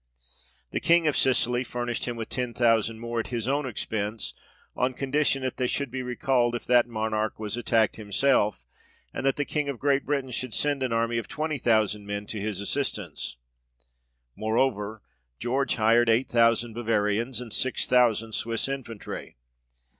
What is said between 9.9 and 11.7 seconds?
Britain should send an army of twenty